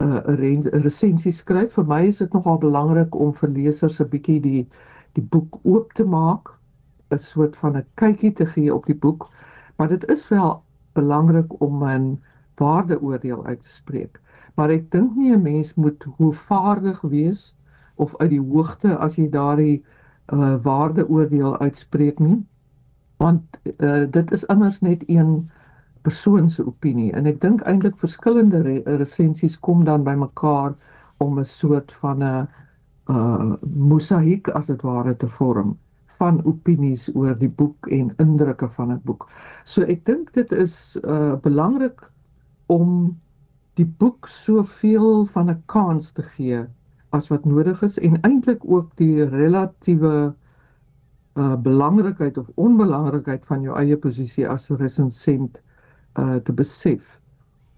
uh, 0.03 0.21
'n 0.27 0.67
uh, 0.67 0.83
resensie 0.85 1.33
skryf. 1.33 1.73
Vir 1.75 1.87
my 1.87 2.03
is 2.07 2.19
dit 2.23 2.33
nogal 2.33 2.59
belangrik 2.59 3.15
om 3.15 3.33
vir 3.41 3.51
lesers 3.51 4.01
'n 4.01 4.09
bietjie 4.13 4.41
die 4.41 4.63
die 5.19 5.25
boek 5.35 5.59
oop 5.63 5.93
te 5.99 6.05
maak, 6.05 6.55
'n 7.11 7.19
soort 7.19 7.57
van 7.57 7.77
'n 7.77 7.87
kykie 7.95 8.33
te 8.33 8.47
gee 8.47 8.75
op 8.75 8.87
die 8.87 8.99
boek, 9.07 9.27
maar 9.77 9.89
dit 9.89 10.05
is 10.11 10.29
wel 10.29 10.63
belangrik 10.95 11.61
om 11.61 11.85
'n 11.85 12.23
waardeoordeel 12.63 13.47
uit 13.47 13.63
te 13.63 13.71
spreek. 13.71 14.21
Maar 14.55 14.71
ek 14.71 14.91
dink 14.91 15.17
nie 15.17 15.35
'n 15.35 15.43
mens 15.43 15.75
moet 15.75 16.07
hoevaardig 16.17 17.01
wees 17.01 17.57
of 17.95 18.17
uit 18.17 18.31
die 18.31 18.43
hoogte 18.43 18.97
as 18.97 19.17
jy 19.17 19.29
daardie 19.31 19.85
uh, 20.33 20.57
waardeoordeel 20.63 21.59
uitspreek 21.59 22.19
nie. 22.19 22.47
Want 23.17 23.43
uh, 23.79 24.05
dit 24.11 24.33
is 24.33 24.45
immers 24.45 24.81
net 24.81 25.03
een 25.07 25.51
persoon 26.09 26.49
se 26.49 26.65
opinie 26.65 27.13
en 27.19 27.27
ek 27.29 27.41
dink 27.43 27.65
eintlik 27.69 27.99
verskillende 28.01 28.63
re 28.65 28.77
resensies 29.01 29.59
kom 29.67 29.85
dan 29.89 30.07
bymekaar 30.07 30.73
om 31.25 31.39
'n 31.39 31.45
soort 31.45 31.93
van 32.01 32.23
'n 32.23 32.49
uh 33.09 33.57
mosaïek 33.91 34.49
as 34.61 34.67
dit 34.73 34.83
ware 34.89 35.15
te 35.17 35.29
vorm 35.29 35.77
van 36.19 36.41
opinies 36.53 37.09
oor 37.15 37.37
die 37.39 37.51
boek 37.61 37.91
en 37.99 38.11
indrukke 38.25 38.69
van 38.79 38.93
'n 38.93 39.01
boek. 39.05 39.29
So 39.65 39.83
ek 39.83 40.05
dink 40.05 40.33
dit 40.33 40.53
is 40.53 40.97
uh 41.05 41.37
belangrik 41.49 42.01
om 42.67 43.17
die 43.81 43.87
boek 43.87 44.29
soveel 44.29 45.27
van 45.37 45.51
'n 45.51 45.63
kans 45.67 46.13
te 46.13 46.23
gee 46.23 46.65
as 47.11 47.29
wat 47.29 47.45
nodig 47.45 47.83
is 47.83 47.99
en 47.99 48.21
eintlik 48.23 48.65
ook 48.65 48.91
die 48.97 49.25
relatiewe 49.25 50.35
uh 51.37 51.57
belangrikheid 51.57 52.39
of 52.39 52.51
onbelangrikheid 52.55 53.47
van 53.47 53.63
jou 53.63 53.77
eie 53.77 53.97
posisie 53.97 54.49
as 54.49 54.71
'n 54.71 54.81
resensent 54.85 55.63
uh 56.19 56.37
te 56.45 56.53
besef. 56.53 57.07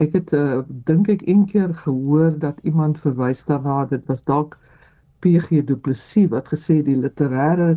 Ek 0.01 0.15
het 0.17 0.33
uh 0.33 0.63
dink 0.89 1.09
ek 1.13 1.27
een 1.29 1.45
keer 1.47 1.75
gehoor 1.85 2.39
dat 2.39 2.61
iemand 2.65 3.01
verwys 3.05 3.45
daarna 3.45 3.85
dit 3.91 4.07
was 4.09 4.25
dalk 4.25 4.59
PG 5.21 5.65
Du 5.69 5.77
Plessis 5.77 6.31
wat 6.33 6.49
gesê 6.49 6.81
die 6.83 6.97
literêre 6.97 7.75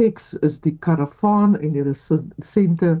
teks 0.00 0.32
is 0.46 0.60
die 0.64 0.76
karavaan 0.86 1.58
en 1.58 1.74
die 1.76 1.84
resensente 1.84 2.94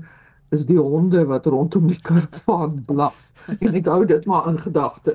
is 0.50 0.64
die 0.66 0.78
honde 0.78 1.24
wat 1.30 1.46
rondom 1.46 1.86
die 1.90 2.00
karavaan 2.02 2.80
blaf 2.86 3.30
en 3.58 3.74
ek 3.78 3.88
hou 3.90 4.02
dit 4.06 4.26
maar 4.28 4.48
in 4.50 4.58
gedagte. 4.60 5.14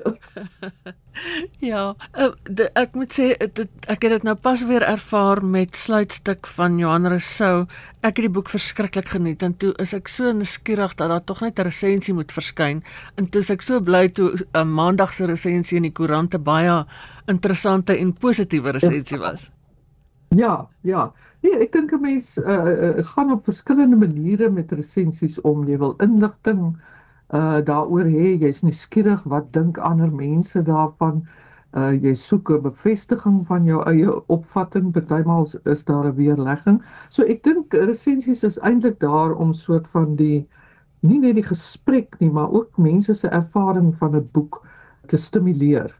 ja, 1.70 1.94
uh, 2.18 2.30
de, 2.44 2.68
ek 2.76 2.96
moet 2.98 3.12
sê 3.14 3.28
dit, 3.38 3.68
ek 3.88 4.06
het 4.06 4.16
dit 4.16 4.26
nou 4.26 4.34
pas 4.40 4.62
weer 4.68 4.84
ervaar 4.84 5.42
met 5.44 5.76
sluitstuk 5.78 6.48
van 6.56 6.78
Johan 6.80 7.08
Rousseau. 7.12 7.66
Ek 8.02 8.18
het 8.18 8.26
die 8.26 8.32
boek 8.32 8.50
verskriklik 8.52 9.12
geniet 9.14 9.44
en 9.46 9.56
toe 9.60 9.72
is 9.82 9.94
ek 9.96 10.10
so 10.12 10.32
nuuskierig 10.36 10.96
dat 10.98 11.12
daar 11.12 11.24
tog 11.24 11.42
net 11.44 11.58
'n 11.58 11.68
resensie 11.70 12.14
moet 12.14 12.32
verskyn 12.32 12.82
en 13.16 13.28
toe 13.28 13.40
is 13.40 13.50
ek 13.50 13.62
so 13.62 13.80
bly 13.80 14.08
toe 14.08 14.32
'n 14.32 14.44
uh, 14.54 14.64
maandag 14.64 15.14
se 15.14 15.26
resensie 15.26 15.76
in 15.76 15.88
die 15.88 15.94
koerante 15.94 16.38
baie 16.38 16.84
interessante 17.26 17.96
en 17.96 18.12
positiewe 18.12 18.70
resensie 18.70 19.18
was. 19.18 19.50
Ja, 20.28 20.68
ja. 20.80 21.12
Nee, 21.42 21.58
ek 21.62 21.72
dink 21.72 21.92
'n 21.94 22.00
mens 22.00 22.36
uh, 22.38 22.44
uh, 22.44 23.04
gaan 23.14 23.30
op 23.32 23.44
verskillende 23.44 23.96
maniere 23.96 24.50
met 24.50 24.72
resensies 24.72 25.40
om. 25.40 25.64
Jy 25.68 25.78
wil 25.78 25.94
inligting 26.02 26.76
uh 27.34 27.58
daaroor 27.68 28.06
hê, 28.06 28.34
jy's 28.38 28.62
nuuskierig 28.62 29.22
wat 29.32 29.52
dink 29.52 29.78
ander 29.78 30.12
mense 30.12 30.62
daarvan. 30.62 31.22
Uh 31.74 31.92
jy 31.94 32.14
soek 32.14 32.50
'n 32.50 32.62
bevestiging 32.62 33.46
van 33.46 33.64
jou 33.64 33.82
eie 33.86 34.12
opvatting. 34.36 34.92
Partymal 34.92 35.46
is 35.64 35.84
daar 35.84 36.06
'n 36.10 36.14
weerlegging. 36.16 36.82
So 37.08 37.22
ek 37.22 37.42
dink 37.42 37.72
resensies 37.72 38.42
is 38.42 38.58
eintlik 38.58 38.98
daar 39.00 39.34
om 39.34 39.54
soort 39.54 39.88
van 39.88 40.16
die 40.16 40.46
nie 41.02 41.18
net 41.18 41.34
die 41.34 41.48
gesprek 41.48 42.18
nie, 42.20 42.30
maar 42.30 42.50
ook 42.50 42.78
mense 42.78 43.14
se 43.14 43.28
ervaring 43.28 43.94
van 43.96 44.16
'n 44.16 44.28
boek 44.32 44.66
te 45.06 45.16
stimuleer. 45.16 45.94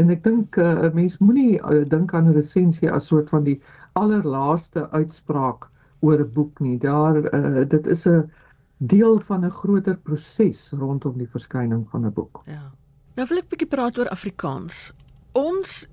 En 0.00 0.10
ek 0.10 0.22
dink 0.24 0.56
uh, 0.56 0.72
'n 0.72 0.84
uh, 0.84 0.92
mens 0.96 1.18
moenie 1.18 1.60
uh, 1.60 1.84
dink 1.88 2.14
aan 2.14 2.28
'n 2.28 2.36
resensie 2.36 2.90
as 2.90 3.06
soort 3.06 3.28
van 3.28 3.44
die 3.44 3.60
allerlaaste 3.92 4.90
uitspraak 4.90 5.68
oor 6.00 6.18
'n 6.18 6.32
boek 6.32 6.60
nie. 6.60 6.78
Daar 6.78 7.16
uh, 7.34 7.68
dit 7.68 7.86
is 7.86 8.06
'n 8.06 8.30
deel 8.78 9.20
van 9.20 9.44
'n 9.44 9.50
groter 9.50 9.98
proses 9.98 10.72
rondom 10.72 11.18
die 11.18 11.28
verskyning 11.28 11.84
van 11.90 12.06
'n 12.06 12.12
boek. 12.12 12.42
Ja. 12.46 12.72
Nou 13.14 13.28
wil 13.28 13.38
ek 13.38 13.44
'n 13.44 13.48
bietjie 13.48 13.68
praat 13.68 13.98
oor 13.98 14.08
Afrikaans. 14.08 14.92
Ons 15.32 15.86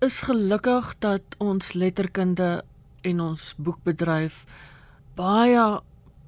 is 0.00 0.20
gelukkig 0.20 0.98
dat 0.98 1.22
ons 1.38 1.72
letterkunde 1.72 2.62
en 3.02 3.20
ons 3.20 3.54
boekbedryf 3.58 4.44
baie 5.14 5.80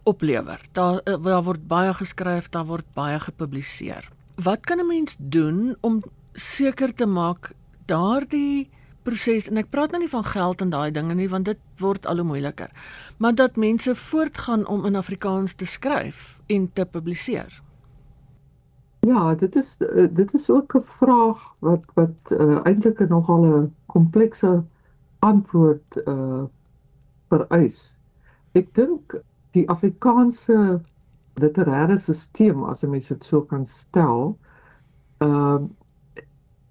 oplewer. 0.04 0.60
Daar 0.72 1.02
daar 1.04 1.42
word 1.42 1.66
baie 1.66 1.94
geskryf, 1.94 2.48
daar 2.48 2.66
word 2.66 2.86
baie 2.94 3.20
gepubliseer. 3.20 4.08
Wat 4.34 4.60
kan 4.60 4.78
'n 4.78 4.86
mens 4.86 5.16
doen 5.18 5.76
om 5.80 6.02
seker 6.38 6.94
te 6.94 7.06
maak 7.06 7.52
daardie 7.86 8.68
proses 9.02 9.48
en 9.48 9.56
ek 9.56 9.70
praat 9.70 9.90
nou 9.92 10.02
nie 10.02 10.10
van 10.12 10.24
geld 10.24 10.60
en 10.60 10.70
daai 10.70 10.90
dinge 10.92 11.14
nie 11.14 11.28
want 11.28 11.48
dit 11.48 11.60
word 11.80 12.06
al 12.06 12.20
hoe 12.20 12.28
moeiliker 12.32 12.70
maar 13.18 13.34
dat 13.34 13.56
mense 13.56 13.94
voortgaan 13.94 14.66
om 14.66 14.84
in 14.84 14.96
Afrikaans 14.96 15.54
te 15.54 15.66
skryf 15.66 16.38
en 16.46 16.72
te 16.72 16.84
publiseer. 16.84 17.62
Ja, 19.00 19.34
dit 19.34 19.56
is 19.56 19.76
dit 20.12 20.34
is 20.34 20.50
ook 20.50 20.74
'n 20.74 20.80
vraag 20.80 21.54
wat 21.58 21.84
wat 21.94 22.18
uh, 22.28 22.60
eintlik 22.62 23.08
nogal 23.08 23.46
'n 23.46 23.74
komplekse 23.86 24.64
antwoord 25.18 26.02
uh 26.04 26.44
vereis. 27.28 27.98
Ek 28.52 28.74
dink 28.74 29.22
die 29.50 29.68
Afrikaanse 29.68 30.80
literêre 31.34 31.98
stelsel 31.98 32.68
as 32.68 32.82
'n 32.82 32.90
mens 32.90 33.08
dit 33.08 33.24
so 33.24 33.42
kan 33.42 33.66
stel, 33.66 34.38
ehm 35.18 35.30
uh, 35.30 35.68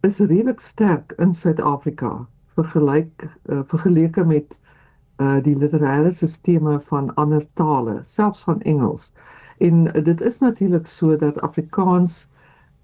is 0.07 0.19
redelik 0.19 0.59
sterk 0.63 1.13
in 1.23 1.33
Suid-Afrika 1.33 2.11
vergelyk 2.57 3.25
uh, 3.27 3.59
vergeleke 3.71 4.23
met 4.25 4.55
uh 5.17 5.39
die 5.43 5.55
literêre 5.57 6.11
sisteme 6.13 6.77
van 6.89 7.09
ander 7.23 7.43
tale, 7.59 7.97
selfs 8.05 8.43
van 8.45 8.61
Engels. 8.61 9.09
En 9.57 9.87
uh, 9.87 10.03
dit 10.05 10.21
is 10.21 10.39
natuurlik 10.39 10.87
so 10.87 11.17
dat 11.17 11.41
Afrikaans 11.41 12.27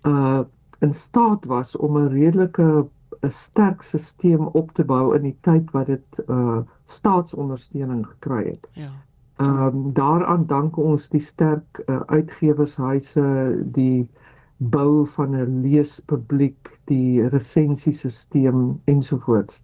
uh 0.10 0.42
in 0.84 0.94
staat 0.94 1.46
was 1.46 1.76
om 1.76 1.98
'n 1.98 2.12
redelike 2.12 2.88
'n 3.22 3.30
sterk 3.30 3.82
stelsel 3.82 4.50
op 4.62 4.74
te 4.74 4.84
bou 4.84 5.16
in 5.16 5.22
die 5.30 5.38
tyd 5.42 5.72
wat 5.72 5.86
dit 5.86 6.24
uh 6.28 6.60
staatsondersteuning 6.84 8.06
gekry 8.08 8.44
het. 8.50 8.68
Ja. 8.74 8.92
Ehm 9.36 9.64
um, 9.68 9.94
daaraan 9.94 10.46
dank 10.46 10.78
ons 10.78 11.10
die 11.10 11.22
sterk 11.22 11.84
uh, 11.86 12.02
uitgewershuise, 12.06 13.58
die 13.64 14.02
uh 14.02 14.23
bou 14.58 15.08
van 15.08 15.36
'n 15.36 15.62
leespubliek, 15.62 16.80
die 16.86 17.28
resensiesisteem 17.28 18.82
ensovoorts. 18.86 19.62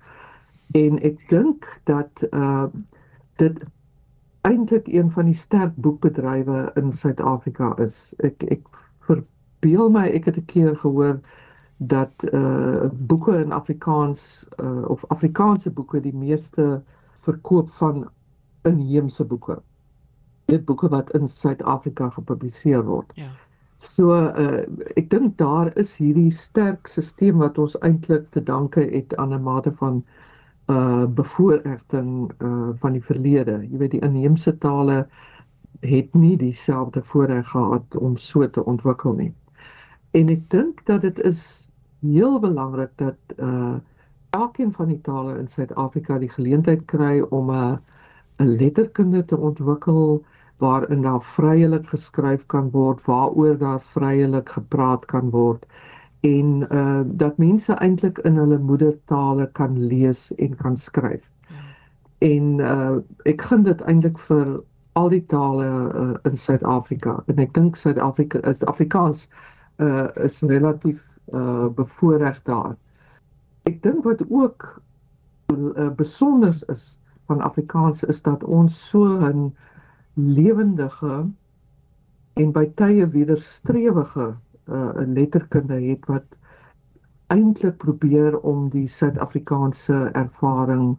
En 0.72 1.00
ek 1.02 1.30
dink 1.30 1.82
dat 1.84 2.28
uh 2.32 2.66
dit 3.36 3.66
eintlik 4.42 4.88
een 4.88 5.12
van 5.12 5.26
die 5.26 5.36
sterk 5.36 5.76
boekbedrywe 5.76 6.72
in 6.76 6.92
Suid-Afrika 6.92 7.76
is. 7.78 8.14
Ek 8.18 8.44
ek 8.44 8.68
verbeel 9.00 9.90
my 9.90 10.08
ek 10.08 10.26
het 10.26 10.38
'n 10.38 10.46
keer 10.46 10.76
gehoor 10.76 11.20
dat 11.78 12.14
uh 12.34 12.90
boeke 12.92 13.38
in 13.38 13.52
Afrikaans 13.52 14.46
uh 14.60 14.90
of 14.90 15.06
Afrikaanse 15.08 15.72
boeke 15.72 16.02
die 16.02 16.16
meeste 16.16 16.84
verkoop 17.16 17.70
van 17.70 18.10
inheemse 18.62 19.26
boeke. 19.26 19.62
Dit 20.46 20.66
boeke 20.66 20.90
wat 20.90 21.12
in 21.12 21.28
Suid-Afrika 21.28 22.10
gepubliseer 22.10 22.86
word. 22.86 23.12
Ja. 23.16 23.32
So 23.80 24.12
uh 24.12 24.64
ek 25.00 25.06
dink 25.12 25.38
daar 25.40 25.70
is 25.80 25.94
hierdie 25.96 26.32
sterk 26.36 26.90
stelsel 26.92 27.38
wat 27.40 27.58
ons 27.64 27.78
eintlik 27.88 28.26
te 28.36 28.42
danke 28.44 28.82
het 28.92 29.16
aan 29.16 29.32
'n 29.34 29.44
mate 29.44 29.72
van 29.82 30.02
uh 30.68 31.06
bevoordiging 31.06 32.10
uh 32.44 32.70
van 32.82 32.92
die 32.98 33.04
verlede. 33.04 33.56
Jy 33.72 33.78
weet 33.78 33.92
die 33.96 34.02
inheemse 34.04 34.58
tale 34.58 35.08
het 35.80 36.14
nie 36.14 36.36
dieselfde 36.38 37.04
voorreg 37.04 37.48
gehad 37.48 37.96
om 37.96 38.18
so 38.18 38.50
te 38.50 38.66
ontwikkel 38.66 39.14
nie. 39.14 39.34
En 40.12 40.30
ek 40.30 40.50
dink 40.50 40.86
dat 40.86 41.02
dit 41.02 41.20
is 41.20 41.70
heel 42.02 42.40
belangrik 42.40 42.92
dat 42.96 43.18
uh 43.38 43.80
elkeen 44.36 44.74
van 44.74 44.88
die 44.88 45.02
tale 45.02 45.38
in 45.40 45.48
Suid-Afrika 45.48 46.20
die 46.20 46.30
geleentheid 46.30 46.84
kry 46.86 47.22
om 47.30 47.52
'n 47.52 47.80
'n 48.40 48.56
letterkunde 48.60 49.26
te 49.26 49.38
ontwikkel 49.38 50.24
waarin 50.60 51.02
daar 51.02 51.22
vryelik 51.22 51.88
geskryf 51.88 52.46
kan 52.46 52.70
word, 52.72 53.06
waaroor 53.06 53.58
daar 53.58 53.82
vryelik 53.82 54.50
gepraat 54.50 55.06
kan 55.06 55.30
word 55.30 55.66
en 56.20 56.66
uh 56.72 57.02
dat 57.06 57.38
mense 57.38 57.74
eintlik 57.74 58.18
in 58.18 58.36
hulle 58.36 58.58
moedertale 58.58 59.50
kan 59.52 59.80
lees 59.88 60.36
en 60.36 60.56
kan 60.56 60.78
skryf. 60.78 61.30
En 62.18 62.60
uh 62.60 62.98
ek 63.24 63.42
vind 63.42 63.66
dit 63.66 63.82
eintlik 63.82 64.20
vir 64.28 64.60
al 65.00 65.10
die 65.10 65.26
tale 65.26 65.68
uh, 65.96 66.18
in 66.28 66.38
Suid-Afrika 66.38 67.24
en 67.28 67.40
ek 67.40 67.54
dink 67.54 67.76
Suid-Afrika 67.76 68.42
is 68.50 68.66
Afrikaans 68.66 69.30
uh 69.80 70.08
is 70.16 70.42
relatief 70.42 71.00
uh 71.32 71.70
bevoordeel 71.76 72.44
daar. 72.44 72.76
Ek 73.64 73.82
dink 73.84 74.04
wat 74.04 74.24
ook 74.30 74.82
uh, 75.54 75.90
besonder 75.96 76.56
is 76.68 77.00
van 77.26 77.42
Afrikaans 77.42 78.04
is 78.04 78.22
dat 78.22 78.44
ons 78.44 78.90
so 78.90 79.06
'n 79.06 79.56
lewendige 80.20 81.30
en 82.40 82.52
by 82.56 82.66
tye 82.80 83.08
wederstrewige 83.14 84.28
uh, 84.70 84.92
letterkunde 84.96 85.80
het 85.84 86.06
wat 86.12 86.38
eintlik 87.34 87.78
probeer 87.78 88.40
om 88.40 88.70
die 88.74 88.88
Suid-Afrikaanse 88.88 90.10
ervaring 90.18 90.98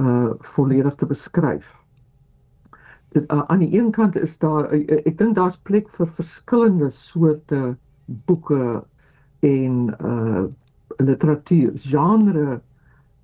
uh 0.00 0.30
volledig 0.54 0.94
te 0.94 1.06
beskryf. 1.06 1.66
Dit 3.12 3.32
uh, 3.32 3.42
aan 3.52 3.60
die 3.60 3.78
een 3.78 3.90
kant 3.90 4.16
is 4.16 4.38
daar 4.38 4.70
uh, 4.72 4.80
ek 5.04 5.18
dink 5.18 5.36
daar's 5.36 5.58
plek 5.68 5.90
vir 5.98 6.08
verskillende 6.16 6.88
soorte 6.94 7.76
boeke 8.06 8.80
en 9.44 9.76
uh 10.00 10.46
literatuur 11.00 11.72
genre 11.80 12.60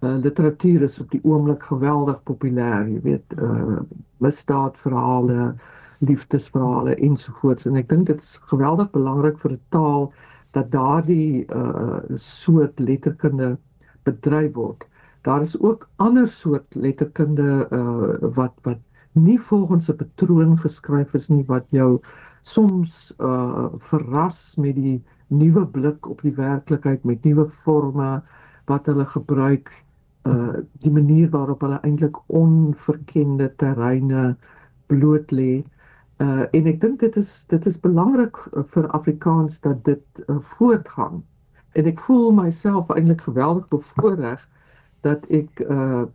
uh, 0.06 0.16
literatuur 0.22 0.82
is 0.86 0.98
op 1.02 1.10
die 1.10 1.20
oomblik 1.24 1.62
geweldig 1.70 2.22
populêr 2.30 2.86
jy 2.92 3.00
weet 3.04 3.34
uh 3.38 3.80
misdaadverhale 4.24 5.54
liefdesverhale 5.98 6.94
ensovoorts. 7.04 7.66
En 7.68 7.76
ek 7.80 7.88
dink 7.88 8.06
dit 8.08 8.20
is 8.20 8.36
geweldig 8.52 8.90
belangrik 8.94 9.38
vir 9.42 9.52
'n 9.56 9.60
taal 9.76 10.12
dat 10.56 10.70
daardie 10.72 11.44
uh 11.52 12.00
soort 12.14 12.80
letterkunde 12.80 13.56
bedryf 14.08 14.54
word. 14.54 14.86
Daar 15.22 15.42
is 15.42 15.56
ook 15.60 15.88
ander 15.96 16.28
soort 16.28 16.74
letterkunde 16.74 17.68
uh 17.70 18.32
wat 18.38 18.54
wat 18.62 18.80
nie 19.12 19.40
volgens 19.40 19.88
'n 19.90 19.96
patroon 19.96 20.56
geskryf 20.58 21.14
is 21.14 21.28
nie 21.28 21.44
wat 21.46 21.66
jou 21.70 22.00
soms 22.40 23.12
uh 23.18 23.68
verras 23.90 24.56
met 24.56 24.74
die 24.74 25.02
nuwe 25.28 25.66
blik 25.66 26.06
op 26.06 26.22
die 26.22 26.34
werklikheid 26.34 27.04
met 27.04 27.24
nuwe 27.24 27.46
forme 27.46 28.22
wat 28.66 28.86
hulle 28.86 29.06
gebruik 29.06 29.72
uh 30.26 30.58
die 30.84 30.90
manier 30.90 31.30
waarop 31.30 31.60
hulle 31.64 31.78
eintlik 31.86 32.18
onverkende 32.40 33.48
terreine 33.62 34.36
bloot 34.92 35.32
lê 35.32 35.64
uh 36.24 36.44
en 36.58 36.68
ek 36.72 36.80
dink 36.80 37.00
dit 37.00 37.16
is 37.16 37.32
dit 37.52 37.66
is 37.66 37.80
belangrik 37.80 38.40
vir 38.74 38.90
Afrikaans 38.98 39.60
dat 39.60 39.84
dit 39.84 40.22
uh, 40.26 40.38
voortgaan 40.38 41.22
en 41.72 41.90
ek 41.92 42.00
voel 42.08 42.30
myself 42.32 42.90
eintlik 42.94 43.26
geweldig 43.28 43.68
bevoordeel 43.74 44.40
dat 45.06 45.26
ek 45.40 45.60
uh 45.66 46.06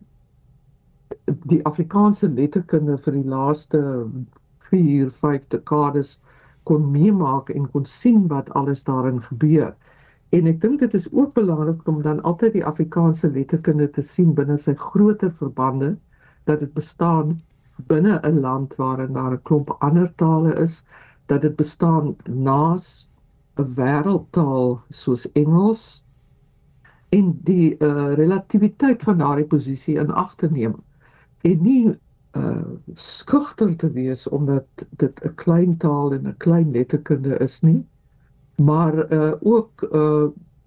die 1.52 1.60
Afrikaanse 1.68 2.28
letterkunde 2.28 2.96
vir 3.04 3.16
die 3.18 3.28
laaste 3.28 3.80
4 4.68 5.10
5 5.22 5.48
dekades 5.54 6.18
kon 6.70 6.90
meemaak 6.94 7.50
en 7.50 7.68
kon 7.70 7.86
sien 7.86 8.26
wat 8.30 8.50
alles 8.58 8.84
daarin 8.84 9.20
gebeur. 9.22 9.72
En 10.32 10.46
ek 10.48 10.60
dink 10.60 10.78
dit 10.80 10.94
is 10.96 11.08
ook 11.12 11.34
belangrik 11.36 11.86
om 11.90 12.02
dan 12.02 12.22
altyd 12.28 12.52
die 12.52 12.64
Afrikaanse 12.64 13.28
letterkunde 13.32 13.90
te 13.90 14.02
sien 14.02 14.34
binne 14.34 14.56
sy 14.56 14.72
groter 14.74 15.32
verbande 15.40 15.90
dat 16.48 16.62
dit 16.64 16.72
bestaan 16.74 17.34
binne 17.90 18.20
'n 18.22 18.40
land 18.40 18.76
waarin 18.80 19.12
daar 19.12 19.34
'n 19.36 19.42
klomp 19.42 19.74
ander 19.88 20.14
tale 20.14 20.54
is, 20.54 20.84
dat 21.26 21.42
dit 21.42 21.56
bestaan 21.56 22.16
naas 22.28 23.08
'n 23.58 23.68
wêreldtaal 23.76 24.80
soos 24.88 25.26
Engels 25.32 26.02
en 27.08 27.38
die 27.44 27.76
uh, 27.78 28.14
relativiteit 28.14 29.02
van 29.02 29.18
daardie 29.18 29.46
posisie 29.46 29.98
in 29.98 30.10
ag 30.10 30.34
te 30.34 30.48
neem 30.50 30.74
en 31.42 31.62
nie 31.62 31.92
uh 32.32 32.64
skugter 32.94 33.76
te 33.76 33.90
wees 33.92 34.28
omdat 34.28 34.64
dit 34.96 35.24
'n 35.24 35.34
klein 35.34 35.76
taal 35.76 36.12
en 36.16 36.28
'n 36.28 36.36
klein 36.36 36.70
letterkunde 36.72 37.36
is 37.44 37.60
nie 37.60 37.84
maar 38.64 39.12
uh 39.12 39.32
ook 39.40 39.82
uh 39.92 40.26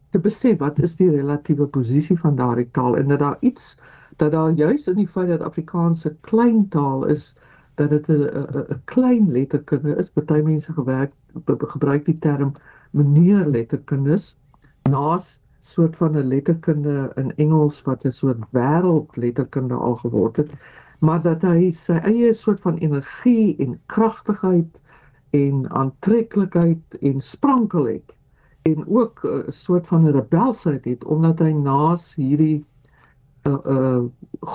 te 0.09 0.19
besef 0.19 0.57
wat 0.57 0.79
is 0.79 0.95
die 0.95 1.09
relatiewe 1.11 1.67
posisie 1.67 2.17
van 2.19 2.35
daardie 2.35 2.69
taal 2.71 2.95
en 2.97 3.07
dat 3.07 3.19
daar 3.19 3.37
iets 3.39 3.77
dat 4.15 4.31
daar 4.31 4.51
juis 4.51 4.87
in 4.87 4.95
die 4.95 5.07
feit 5.07 5.27
dat 5.27 5.41
Afrikaans 5.41 6.05
'n 6.07 6.17
klein 6.21 6.67
taal 6.69 7.05
is 7.05 7.35
dat 7.75 7.89
dit 7.89 8.07
'n 8.07 8.81
klein 8.85 9.31
letterkunde 9.31 9.95
is. 9.95 10.09
Party 10.09 10.41
mense 10.41 10.73
gewerk 10.73 11.11
gebruik 11.45 12.05
die 12.05 12.19
term 12.19 12.53
meneer 12.91 13.45
letterkundes 13.45 14.37
naas 14.89 15.39
soort 15.59 15.97
van 15.97 16.15
'n 16.15 16.27
letterkunde 16.27 17.11
in 17.15 17.35
Engels 17.35 17.81
wat 17.81 18.05
'n 18.05 18.11
soort 18.11 18.43
wêreld 18.51 19.15
letterkunde 19.15 19.73
al 19.73 19.95
geword 19.95 20.35
het 20.35 20.51
maar 20.99 21.21
dat 21.21 21.41
hy 21.41 21.71
sy 21.71 21.97
eie 22.07 22.33
soort 22.33 22.61
van 22.61 22.77
energie 22.77 23.55
en 23.57 23.79
kragtigheid 23.85 24.79
en 25.35 25.65
aantreklikheid 25.71 26.97
en 27.01 27.21
sprankel 27.21 27.87
het 27.93 28.15
en 28.69 28.85
ook 28.87 29.23
'n 29.23 29.27
uh, 29.27 29.51
soort 29.63 29.87
van 29.87 30.07
rebelsheid 30.19 30.85
het 30.85 31.03
omdat 31.15 31.39
hy 31.39 31.51
naas 31.51 32.15
hierdie 32.15 32.65
'n 33.43 33.49
uh, 33.49 33.59
'n 33.65 33.75
uh, 33.77 34.03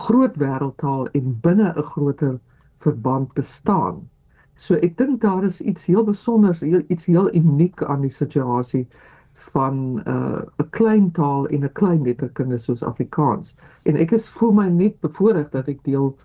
groot 0.04 0.36
wêreldtaal 0.36 1.10
en 1.18 1.40
binne 1.40 1.72
'n 1.76 1.82
groter 1.92 2.40
verband 2.76 3.32
bestaan. 3.32 4.08
So 4.54 4.74
ek 4.74 4.96
dink 4.96 5.20
daar 5.20 5.44
is 5.44 5.60
iets 5.60 5.86
heel 5.86 6.04
besonders, 6.04 6.62
iets 6.62 7.04
heel 7.04 7.34
uniek 7.34 7.82
aan 7.84 8.00
die 8.00 8.12
situasie 8.12 8.86
van 9.32 9.76
'n 9.94 10.02
uh, 10.08 10.42
klein 10.70 11.10
taal 11.12 11.46
en 11.46 11.64
'n 11.64 11.72
klein 11.72 12.02
letterkunde 12.02 12.58
soos 12.58 12.82
Afrikaans. 12.82 13.54
En 13.82 13.96
ek 13.96 14.10
is 14.12 14.28
voel 14.30 14.52
my 14.52 14.68
net 14.68 15.00
bevoorreg 15.00 15.48
dat 15.50 15.68
ek 15.68 15.84
deel 15.84 16.16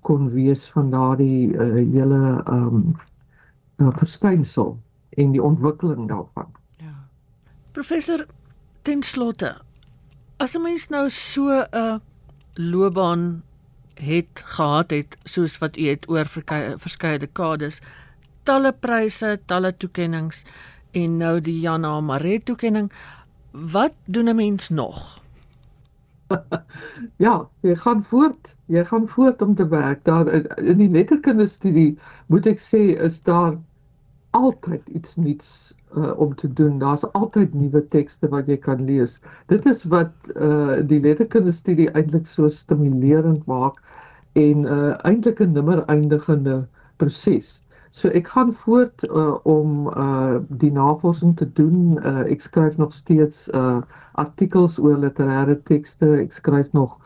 kon 0.00 0.30
wees 0.30 0.68
van 0.70 0.90
daardie 0.90 1.52
uh, 1.52 1.74
hele 1.74 2.42
ehm 2.46 2.66
um, 2.66 2.96
uh, 3.76 3.90
verskynsel 3.96 4.78
en 5.10 5.32
die 5.32 5.42
ontwikkeling 5.42 6.08
daarvan. 6.08 6.50
Ja. 6.76 6.94
Professor 7.72 8.26
ten 8.82 9.02
slotte 9.02 9.56
as 10.36 10.54
'n 10.54 10.62
mens 10.62 10.88
nou 10.88 11.10
so 11.10 11.48
'n 11.50 12.00
loopbaan 12.54 13.42
het 13.94 14.42
gehad 14.44 14.90
het 14.90 15.16
soos 15.24 15.58
wat 15.58 15.76
u 15.76 15.88
het 15.88 16.08
oor 16.08 16.26
verskeie 16.78 17.18
dekades 17.18 17.80
talle 18.42 18.72
pryse, 18.72 19.40
talle 19.46 19.76
toekenninge 19.76 20.44
en 20.92 21.16
nou 21.16 21.40
die 21.40 21.60
Jana 21.60 22.00
Maree 22.00 22.42
toekenning 22.42 22.92
wat 23.50 23.96
doen 24.04 24.28
'n 24.28 24.36
mens 24.36 24.68
nog? 24.68 25.23
ja, 27.24 27.34
jy 27.60 27.74
gaan 27.84 28.02
voort. 28.02 28.54
Jy 28.72 28.84
gaan 28.84 29.06
voort 29.08 29.42
om 29.42 29.54
te 29.54 29.68
werk. 29.68 30.04
Daar 30.04 30.28
in 30.62 30.78
die 30.80 30.90
letterkunde 30.90 31.46
studie 31.46 31.94
moet 32.32 32.46
ek 32.46 32.60
sê 32.62 32.82
is 33.08 33.20
daar 33.22 33.56
altyd 34.34 34.88
iets 34.98 35.16
nuuts 35.16 35.50
uh, 35.96 36.12
om 36.18 36.34
te 36.34 36.52
doen. 36.52 36.78
Daar's 36.78 37.06
altyd 37.12 37.54
nuwe 37.54 37.84
tekste 37.88 38.28
wat 38.28 38.48
jy 38.50 38.56
kan 38.58 38.82
lees. 38.84 39.18
Dit 39.52 39.66
is 39.70 39.84
wat 39.92 40.32
uh, 40.34 40.80
die 40.82 41.00
letterkunde 41.00 41.54
studie 41.54 41.90
eintlik 41.94 42.26
so 42.26 42.48
stimulerend 42.48 43.46
maak 43.50 43.78
en 44.34 44.64
uh, 44.66 44.94
eintlik 45.06 45.40
'n 45.40 45.54
nimmer 45.54 45.84
eindigende 45.86 46.64
proses. 46.96 47.60
So 47.94 48.10
ek 48.10 48.26
gaan 48.34 48.50
voort 48.52 49.04
uh, 49.06 49.36
om 49.46 49.86
uh, 49.86 50.40
die 50.48 50.72
navorsing 50.74 51.36
te 51.38 51.46
doen. 51.46 51.94
Uh, 52.02 52.24
ek 52.26 52.42
skryf 52.42 52.74
nog 52.76 52.90
steeds 52.92 53.44
uh, 53.54 53.82
artikels 54.18 54.80
oor 54.82 54.98
literêre 54.98 55.54
tekste. 55.70 56.08
Ek 56.18 56.34
skryf 56.34 56.72
nog 56.74 56.96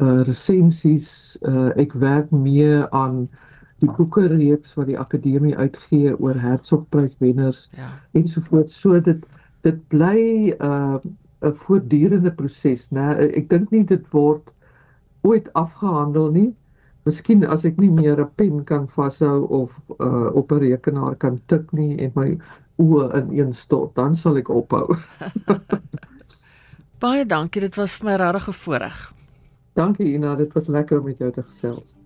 uh, 0.00 0.22
resensies. 0.24 1.10
Uh, 1.44 1.68
ek 1.76 1.92
werk 2.00 2.32
mee 2.32 2.80
aan 2.96 3.26
die 3.84 3.90
boeke 3.98 4.24
reeks 4.32 4.72
wat 4.78 4.88
die 4.88 4.98
akademie 4.98 5.52
uitgee 5.56 6.16
oor 6.16 6.40
Hertzogpryswenners 6.40 7.66
ja. 7.76 7.92
ensovoorts. 8.16 8.80
So 8.80 8.96
dit 9.04 9.20
dit 9.68 9.78
bly 9.92 10.54
'n 10.56 10.64
uh, 10.64 10.96
'n 11.44 11.54
voortdurende 11.60 12.32
proses, 12.32 12.88
né? 12.90 13.12
Ek 13.36 13.52
dink 13.52 13.70
nie 13.70 13.84
dit 13.84 14.04
word 14.16 14.48
ooit 15.28 15.52
afgehandel 15.52 16.32
nie. 16.32 16.50
Miskien 17.08 17.46
as 17.48 17.64
ek 17.64 17.78
nie 17.80 17.90
meer 17.90 18.20
'n 18.20 18.30
pen 18.36 18.64
kan 18.68 18.88
vashou 18.88 19.46
of 19.48 19.80
uh, 19.96 20.28
op 20.36 20.52
'n 20.52 20.60
rekenaar 20.60 21.14
kan 21.16 21.40
tik 21.46 21.72
nie 21.72 21.96
en 22.04 22.12
my 22.14 22.38
oë 22.76 23.06
in 23.20 23.30
een 23.38 23.52
stort, 23.52 23.94
dan 23.94 24.16
sal 24.16 24.36
ek 24.36 24.50
ophou. 24.52 24.96
Baie 27.02 27.24
dankie, 27.26 27.60
dit 27.60 27.74
was 27.80 27.94
vir 27.96 28.10
my 28.10 28.16
regtig 28.20 28.48
'n 28.48 28.58
voorreg. 28.64 28.98
Dankie 29.74 30.14
Ina, 30.14 30.34
dit 30.36 30.52
was 30.52 30.66
lekker 30.66 30.98
om 30.98 31.04
met 31.04 31.18
jou 31.18 31.32
te 31.32 31.42
gesels. 31.42 31.96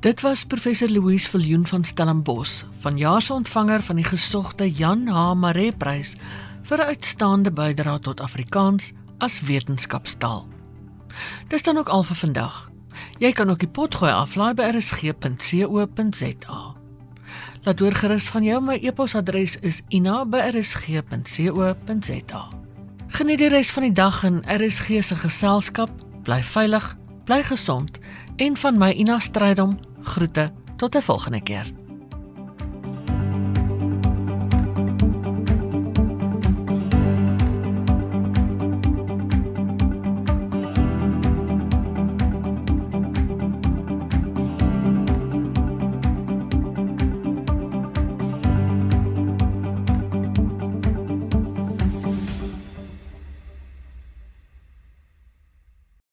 Dit 0.00 0.20
was 0.20 0.44
professor 0.44 0.88
Louise 0.88 1.30
Viljoen 1.30 1.66
van 1.66 1.84
Stellenbosch, 1.84 2.64
vanjaar 2.78 3.22
se 3.22 3.32
ontvanger 3.32 3.82
van 3.82 3.96
die 3.96 4.04
gesogte 4.04 4.70
Jan 4.70 5.08
H. 5.08 5.34
Maree 5.34 5.72
Prys 5.72 6.14
vir 6.62 6.78
'n 6.78 6.88
uitstaande 6.94 7.50
bydrae 7.50 7.98
tot 7.98 8.20
Afrikaans 8.20 8.92
as 9.18 9.40
wetenskapstaal. 9.40 10.46
Dis 11.48 11.62
dan 11.62 11.78
ook 11.78 11.88
al 11.88 12.02
vir 12.02 12.16
vandag. 12.16 12.70
Jy 13.18 13.32
kan 13.32 13.50
ook 13.50 13.58
die 13.58 13.68
potgooi 13.68 14.12
aflaai 14.12 14.54
by 14.54 14.62
rsg.co.za. 14.74 16.60
Laat 17.62 17.80
hoor 17.80 17.92
gerus 17.92 18.28
van 18.28 18.44
jou. 18.44 18.60
My 18.62 18.78
e-posadres 18.82 19.56
is 19.60 19.82
ina@rsg.co.za. 19.88 20.98
Geniet 23.08 23.38
die 23.38 23.48
res 23.48 23.70
van 23.72 23.82
die 23.82 23.92
dag 23.92 24.24
in 24.24 24.42
RSG 24.46 25.02
se 25.02 25.16
geselskap. 25.16 25.90
Bly 26.22 26.42
veilig, 26.42 26.96
bly 27.24 27.42
gesond 27.42 27.98
en 28.36 28.56
van 28.56 28.78
my 28.78 28.90
Ina 28.92 29.18
Strydom 29.18 29.78
groete 30.02 30.52
tot 30.76 30.96
'n 30.96 31.02
volgende 31.02 31.42
keer. 31.42 31.87